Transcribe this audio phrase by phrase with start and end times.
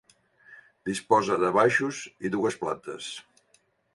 [0.89, 3.13] Disposa de baixos i dues plantes.